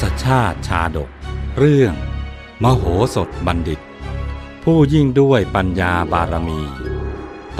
[0.00, 1.10] ศชาติชาดก
[1.58, 1.94] เรื่อง
[2.62, 2.84] มโห
[3.14, 3.80] สถบัณฑิต
[4.64, 6.60] ผู้ยิ่งด้วยปัญญาบารมี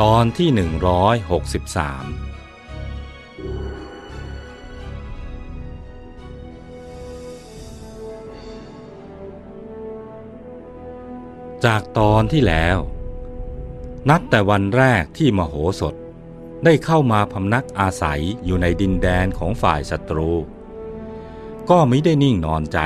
[0.01, 2.05] ตอนที่หนึ่งร้อยหกสิบสาม
[11.65, 12.79] จากตอนที่แล้ว
[14.11, 15.95] นับแต่วันแรกที่มโหสถ
[16.65, 20.33] ได้เข้ามาพำนักอาศัยอยู่ในดินแดนของฝ่ายศัตรู
[21.71, 22.79] ก็ไม่ได้นิ่งนอนใจ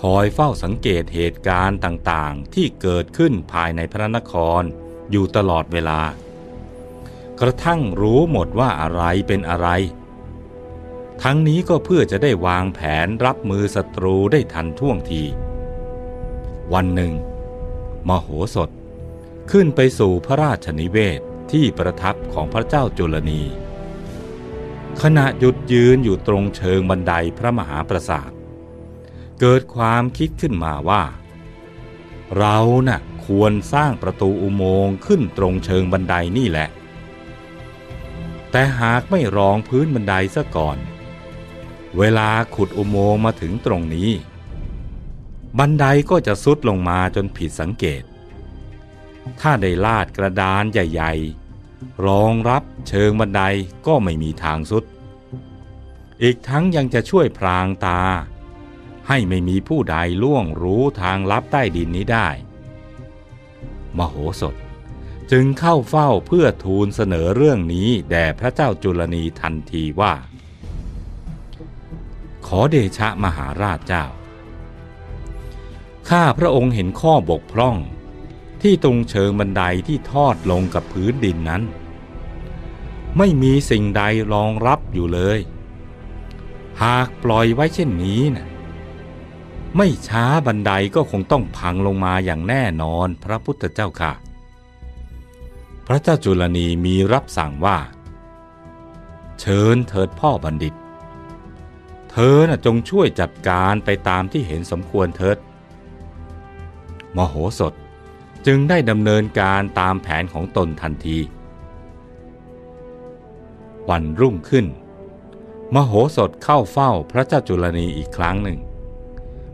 [0.00, 4.62] คอยเฝ้าสังเกตเหตุการณ์ต่างๆ ที่เกิดขึ้นภายในพระนคร
[5.10, 6.00] อยู่ตลอดเวลา
[7.40, 9.68] กระทั่งรู้หมดว่าอะไรเป็นอะไร
[11.22, 15.22] ทั้งนี้ก็เพื่อจะได้วางแผนรับมือศัตรูได้ทันท่วงที
[16.72, 17.12] วันหนึ่ง
[18.08, 18.70] มโหสถ
[19.50, 21.20] ขึ้นไปสู่พระราชนิเวศ
[21.52, 23.42] ที่ประทับของพระเจ้าจุลนี
[25.02, 28.30] ขณะหยุดยืนอยู่ตรงเชิงบันไดพระมหาปราสาท
[29.40, 31.02] เกิดความคิดขึ้นมาว่า
[32.38, 36.68] เรานะ่ะควรสร้างประตูอุโมงค์ขึ้นตรงเชิงบันไดนี่แหละ
[38.50, 40.78] แต่หากไม่รองพื้นบันไดซะก่อน
[41.98, 44.10] เวลาขุดอุโมงค์มาถึงตรงนี้
[45.58, 48.02] บันไดก็จะซุดลงมาจนผิดสังเกต
[49.40, 51.49] ถ้าได้ลาดกระดานใหญ่ๆ
[52.06, 53.42] รองรับเชิงบันได
[53.86, 54.84] ก็ไม่มีทางสุด
[56.22, 58.00] อีกทั้งยังจะช่วยพรางตา
[59.08, 62.28] ให้ไม่มีผู้ใดล่วงรู้ทางลับใต้ดินนี้ได้
[63.98, 64.54] มโหสถ
[65.30, 70.14] จึงเข้าเฝ้าเพื่อทูลเสนอเรื่องนี้แด่พระเจ้าจุลนีทันทีว่า
[72.46, 74.04] ขอเดชะมหาราชเจ้า
[76.08, 77.76] ข้าพระองค์เห็นข้อบกพร่อง
[78.62, 81.62] ที่ตรงเชิงบันไดที่ทอดลงกับพื้นดินนั้น
[83.18, 84.02] ไม่มีสิ่งใด
[84.32, 85.38] รองรับอยู่เลย
[86.82, 88.46] หากปล่อยไว้เช่นนี้นะ
[89.76, 94.12] ไม่ช้าบันไดก็คงต้องพังลงมาอย่างแน่นอนพระพุทธเจ้าค่ะ
[95.86, 97.78] พระเจ้าจุลนีมีรับสั่งว่า
[99.40, 100.74] เชิญเถิดพ่อบัณฑิต
[102.10, 105.38] เธอน่ะจงช่วยจัดการไปตามที่เห็นสมควรเถิด
[107.16, 107.72] มโหสถ
[108.46, 111.18] จึงได้ดำเนินการตามแผนของตนทันที
[113.88, 114.66] วันรุ่งขึ้น
[115.74, 118.58] มโหสถเข้าเฝ้าพระเจ้าจุลนีอีกครั้งหนึ่ง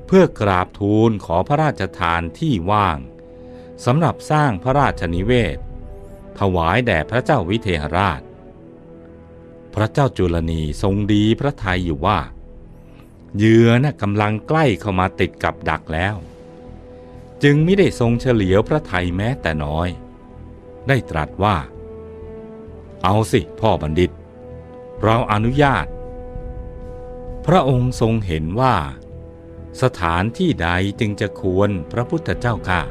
[0.07, 2.99] เพื่อกราบทูลขอพระราชทานที่ว่าง
[3.85, 5.59] สำหรับสร้างพระราชนิเวศ
[6.39, 8.21] ถวายแด่พระเจ้าวิเทหราช
[9.75, 12.19] พระเจ้าจุลนีทรงดีพระทัยอยู่ว่า
[13.37, 16.17] เหยื่อนะ่ะกำลังใกล้เข้ามาติดกับดักแล้ว
[17.43, 19.89] จึงไม่ได้ทรงเฉลียวพระไทยแม้แต่น้อย
[20.89, 21.57] ได้ตรัสว่า
[23.05, 24.11] เอาสิพ่อบัณฑิต
[25.03, 25.87] เราอนุญาต
[27.47, 28.77] พระองค์ทรงเห็นว่า
[29.83, 30.69] สถานที่ใด
[31.01, 32.83] จึงจะควรพระพุทธเจ้าค่ะ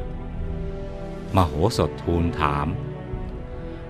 [1.36, 2.66] มโหสถทูลถาม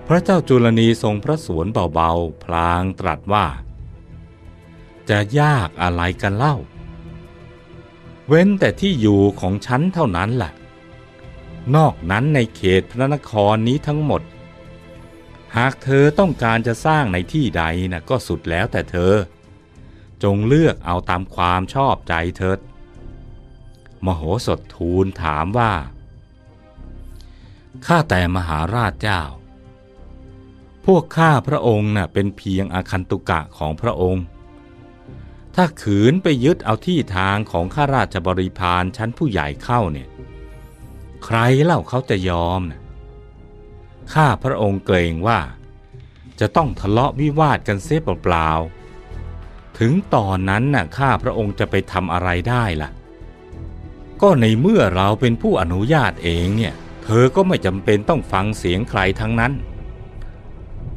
[0.07, 3.45] พระเจ้าจุลนีทรงพระสวนเบาๆ พลางตรัสว่า
[5.09, 6.55] จะยากอะไรกันเล่า
[8.27, 10.53] เว้นแต่ที่อยู่ของฉันเท่านั้นแหละ
[11.75, 14.21] นอกนั้นในเขตพระนครนี้ทั้งหมด
[15.57, 19.13] หากเธอต้องการจะสร้างในที่ใดนะก็สุดแล้วแต่เธอ
[20.23, 22.59] จงเลือกเอาตามความชอบใจเถิด
[24.05, 25.73] มโหสถทูลถามว่า
[27.85, 29.21] ข้าแต่มหาราชเจ้า
[30.85, 34.23] พวกข้าพระองค์น่ะเป็นเพียงอาคันตุกะของพระองค์
[35.59, 40.09] ถ้าขืนไปยึดเอาที่ทางของข้าราชบริพารชั้นผู้ใหญ่เข้าเนี่ย
[41.25, 42.81] ใครเล่าเขาจะยอมนะ
[44.13, 45.39] ข้าพระองค์เกรงว่า
[46.39, 52.89] จะต้องทะเลาะวิวาทกันเสียเปล่าๆถึงตอนนั้นน่ะข้าพระองค์จะไปทำอะไรได้ล่ะ
[54.21, 56.73] ก็ในเมื่อเราเป็นผู้อนุญาตเองเนี่ย
[57.03, 59.53] เธอก็ไม่จำเป็นต้องฟังเสียงใครทั้งนั้น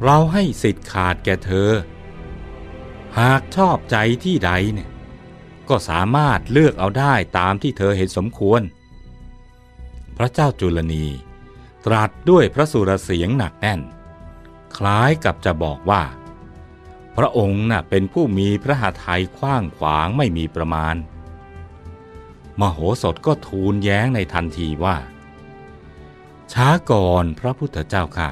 [0.03, 1.69] เราให้สิทธิ์ขาดแก่เธอ
[3.19, 4.89] หากชอบใจที่ใดเนี่ย
[5.69, 8.61] ก็สามารถเลือกเอาได้ตามที่เธอเห็นสมควร
[10.17, 11.05] พระเจ้าจุลนี
[11.85, 13.81] ตรัสด้วยพระสุรเสียงหนักแน่น
[14.77, 16.03] คล้ายกับจะบอกว่า
[17.17, 20.95] พระองค์น่ะเป็นผู้มีพระหทัยกว้างขวางไม่มีประมาณ
[22.59, 24.97] มโหสถก็ทูลแย้งในทันทีว่า
[26.53, 28.29] ช้าก่อนพระพุทธเจ้าค่ะ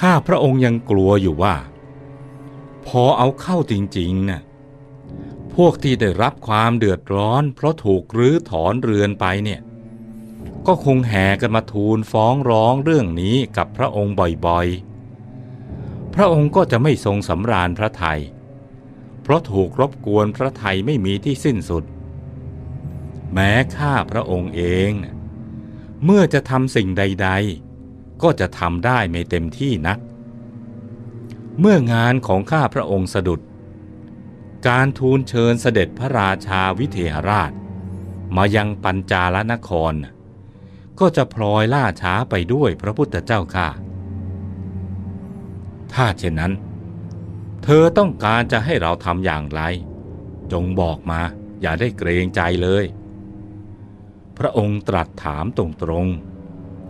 [0.00, 1.54] ข้าพระองค์ยังกลัวอยู่ว่า
[2.86, 4.40] พอเอาเข้าจริงๆน่ะ
[5.54, 9.60] พวกที่ได้รับความเดือดร้อน เพราะถูกรื้อถอนเรือนไปเนี่ย
[10.66, 14.14] ก็คงแห่กันมาทูลฟ้องร้องเรื่องนี้กับพระองค์
[14.46, 18.20] บ่อยๆ พระองค์ก็จะไม่ทรงสำราญพระไทย
[19.22, 21.84] เพราะถูกรบกวนพระไทยไม่มีที่สิ้นสุด
[23.32, 24.92] แม้ข้าพระองค์เอง
[26.04, 27.28] เมื่อจะทำสิ่งใด
[27.74, 29.98] ๆ ก็จะทำได้ไม่เต็มที่นัก
[31.58, 33.40] เมื่องานของข้าพระองค์สะดุด
[34.68, 37.52] การทูลเชิญเสด็จพระราชาวิเทหราช
[38.36, 39.94] มายังปัญจาลนคร
[41.00, 43.68] ก็จะพลอยล่าช้าไปด้วยพระพุทธเจ้าค่ะ
[45.92, 46.52] ถ้าเช่นนั้น
[47.62, 49.60] เธอต้องการจะให้เราทำอย่างไร
[50.52, 51.20] จงบอกมา
[51.60, 52.84] อย่าได้เกรงใจเลย
[54.38, 56.06] พระองค์ตรัสถามตรง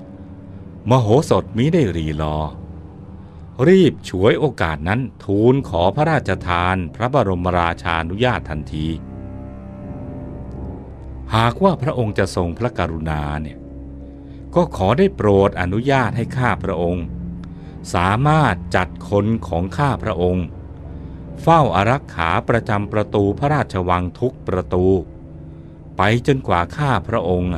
[0.03, 2.37] ๆมโหสถมิได้รีรอ
[3.69, 8.87] รีบฉวยโอกาสนั้นทูลขอพระราชทานพระบรมราชานุญาตทันที
[11.37, 13.59] หากว่าพระองค์จะทรงพระกรุณาเนี่ย
[14.55, 17.05] ก็ขอได้โปรดอนุญาตให้ข้าพระองค์
[17.95, 20.47] สามารถจัดคนของข้าพระองค์
[21.43, 24.87] เฝ้าอารักขาประจำประตูพระราชวังทุกประตู
[25.97, 27.51] ไปจนกว่าข้าพระองค์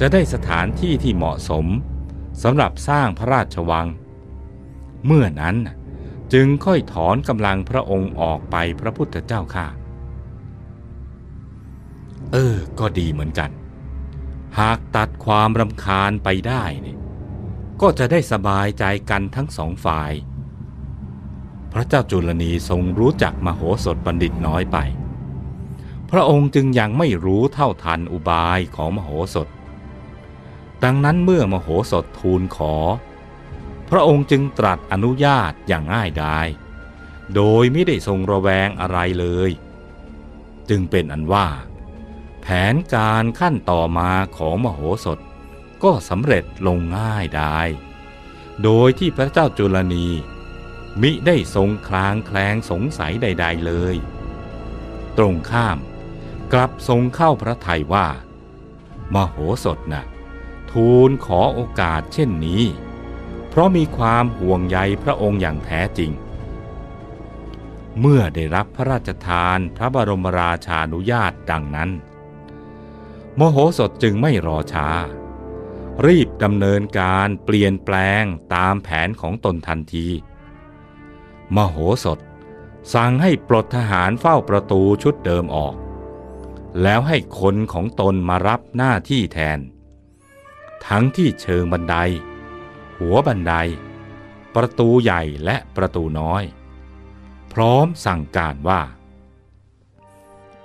[0.00, 1.66] จะได้สถานที่ที่เหมาะสม
[2.42, 3.86] สำหรับสร้างพระราชวัง
[5.06, 5.56] เมื่อนั้น
[6.32, 9.66] จึงค่อยถอนกำลังพระองค์ออกไปพระพุทธเจ้าข้า
[12.32, 13.50] เออ ก็ดีเหมือนกัน
[14.58, 16.98] หากตัดความรำคาญไปได้เนี่ย
[17.80, 20.12] ก็จะได้สบายใจกันทั้งสองฝ่าย
[21.72, 24.78] พระเจ้าจุลนีทรงรู้จักมโหสถบัณฑิตน้อยไป
[26.10, 29.48] พระองค์จึงยังไม่รู้เท่าทันอุบายของมโหสถ
[30.84, 32.74] ดังนั้นเมื่อมโหสถทูลขอ
[33.90, 36.46] พระองค์จึงตรัสอนุญาตอย่างง่ายดาย
[37.34, 39.50] โดยไม่ได้ทรงระแวงอะไรเลย
[40.68, 41.48] จึงเป็นอันว่า
[42.42, 45.18] แผนการขั้นต่อมาของมโหสถ
[45.84, 47.60] ก็สำเร็จลงง่ายได้
[48.62, 50.08] โดยที่พระเจ้าจุลนี
[51.02, 53.96] มิได้ทรงคลางแคลงสงสัยใด ๆเลย
[55.18, 55.78] ตรงข้าม
[56.52, 58.08] กลับทรงเข้าพระทัยว่า
[59.14, 60.04] มโหสถนะ่ะ
[60.70, 62.62] ทูลขอโอกาสเช่นนี้
[63.54, 66.10] เพราะมีความห่วงใยพระองค์อย่างแท้จริง
[68.00, 71.90] เมื่อได้รับพระราชทานพระบรมราชานุญาตดังนั้น
[73.36, 74.88] โมโหสถจึงไม่รอช้า
[76.06, 78.24] รีบดำเนินการเปลี่ยนแปลง
[78.54, 80.08] ตามแผนของตนทันที
[81.56, 82.18] มโหสถ
[82.94, 85.74] สั่งให้ปลดทหารเฝ้าประตูชุดเดิมออก
[86.82, 89.58] แล้วให้คนของตนมารับหน้าที่แทน
[90.86, 91.96] ทั้งที่เชิงบันได
[92.98, 93.54] หัวบันได
[94.54, 96.42] ประตูใหญ่และประตูน้อย
[97.52, 98.82] พร้อมสั่งการว่า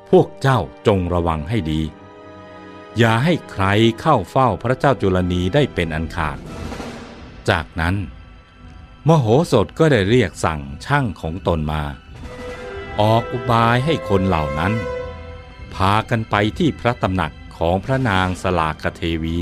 [0.10, 1.82] พวกเจ้าจงระวังให้ดี
[2.98, 3.66] อย่าให้ใคร
[4.02, 6.38] เข้าเฝ้าพระเจ้าจุลนีได้เป็นอันขาด
[7.50, 7.96] จากนั้น
[9.08, 11.84] มโหสถก็ได้เรียกสั่งช่างของตนมา
[13.02, 14.74] ออกอุบายให้คนเหล่านั้น
[15.76, 19.38] พากันไปที่พระตำหนักของพระนางสลากเทวี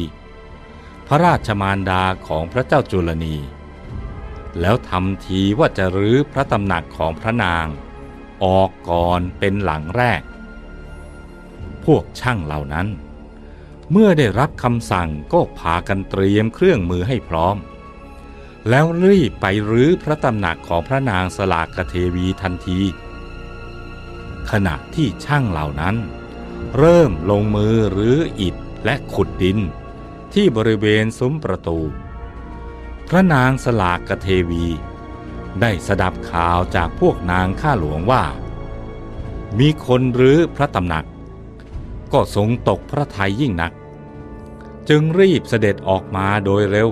[1.10, 3.36] พระราชมารดาของพระเจ้าจุลนี
[4.60, 7.68] แล้วทำทีว่าจะรื้อพระตำหนักของพระนาง
[8.44, 10.22] ออกก่อนเป็นหลังแรก
[11.86, 12.88] พวกช่างเหล่านั้น
[13.92, 17.56] เมื่อได้รับคำสั่งก็พากันเตรียมเครื่องมือให้พร้อม
[18.70, 22.80] แล้วรีบไปรื้อพระตำหนักของพระนางสลากเทวีทันที
[24.52, 25.96] ขณะที่ช่างเหล่านั้น
[26.78, 29.60] เริ่มลงมือรื้ออิฐและขุดดิน
[30.34, 31.80] ที่บริเวณซุ้มประตู
[33.08, 34.66] พระนางสลากกเทวี
[35.62, 38.24] ได้สดับข่าวจากพวกนางข้าหลวงว่า
[39.60, 41.06] มีคนรื้อพระตำหนัก
[42.14, 43.74] ก็ทรงตกพระทัยยิ่งนัก
[44.90, 46.90] จึงรีบเสด็จออกมาโดยเร็ว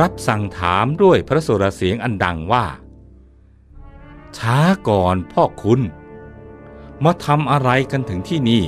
[0.00, 2.66] รับสั่งถามด้วยพระสุรเสียงอันดังว่า
[4.38, 5.80] ช้าก่อนพ่อคุณ
[7.04, 8.64] มาทำอะไรกันถึงที่นี่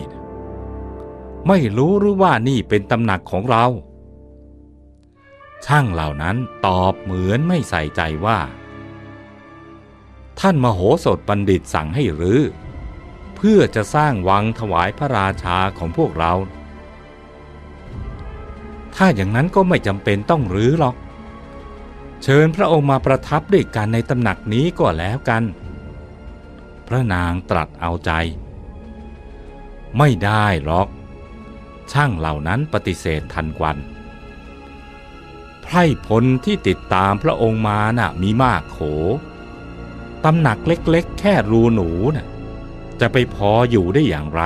[1.48, 3.64] ไม่รู้หรือว่านี่เป็นตำหนักของเรา
[5.64, 6.36] ช่างเหล่านั้น
[6.66, 8.38] ตอบเหมือนไม่ใส่ใจว่า
[10.40, 12.42] ท่านมโหสถบัณฑิตสั่งให้รื้อ
[13.36, 16.32] เพื่อจะสร้างวังถวายพระราชาของพวกเรา
[18.94, 20.96] ถ้าอย่างนั้นก็ไม่จำเป็นต้องรื้อหรอก
[22.22, 25.42] เชิญพระองค์มาประทับด้วยกันในตำหนักนี้ก็แล้วกัน
[26.88, 28.10] พระนางตรัสเอาใจ
[29.98, 30.88] ไม่ได้หรอก
[31.92, 33.76] ช่างเหล่านั้นปฏิเสธทันควัน
[35.62, 38.78] ไพร่พลที่ติดตามพระองค์มาน่ะมีมากโข
[40.24, 42.26] ตำหนักเล็กๆ แค่รูหนูน่ะ
[43.00, 44.42] จะไปพออยู่ได้อย่างไร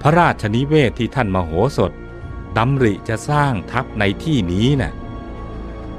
[0.00, 1.92] พระราชนิเวศที่ท่านมโหสถ
[2.56, 4.92] ดำริจะสร้างทัพในที่นี้นะ่ะ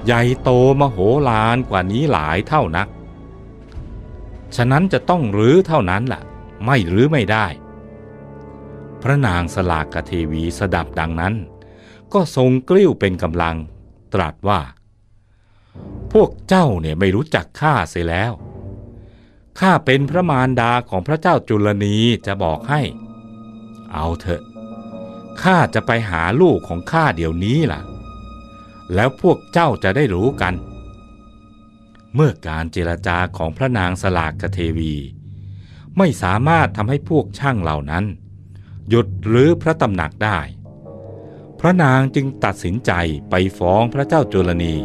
[0.06, 0.98] ใหญ่โตมโห
[1.30, 2.88] ฬารกว่านี้หลายเท่านัก
[4.56, 6.22] ฉะนั้นจะต้องรื้อเท่านั้นล่ะ
[6.66, 7.46] ไม่รื้อไม่ได้
[9.04, 11.36] พระนางสลากเทวีสดับดังนั้น
[12.14, 13.56] ก็ทรงกลิ้วเป็นกำลัง
[14.14, 14.62] ตรัสว่า
[16.14, 18.34] พวกเจ้าเนี่ยไม่รู้จักข้าเสียแล้ว
[19.60, 22.82] ข้าเป็นพระมารดาของพระเจ้าจุลนีจะบอกให้
[23.94, 24.44] เอาเถอะ
[25.42, 27.82] ข้าจะไปหาลูกของข้าเดี๋ยวนี้ล่ะ
[28.94, 30.54] แล้วพวกเจ้าจะได้รู้กัน
[32.16, 34.94] เมื่อการเจรจาของพระนางสลากเทวี
[35.98, 38.06] ไม่สามารถทำให้พวกช่างเหล่านั้น
[38.90, 40.40] หยุดหรือพระตำหนักได้
[41.60, 42.92] พระนางจึงตัดสินใจ
[43.30, 44.76] ไปฟ้องพระเจ้าจุลนี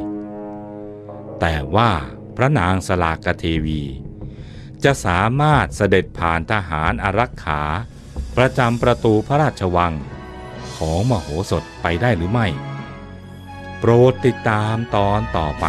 [1.40, 1.90] แต่ว่า
[2.36, 3.82] พระนางสลากเทวี
[4.84, 7.62] จะสามารถเสด็จผ่านทหารอารักขา
[8.36, 9.94] ประจำประตูพระราชวัง
[10.76, 12.46] ของมโหสถไปได้หรือไม่
[13.78, 15.66] โปรดติดตามตอนต่อไป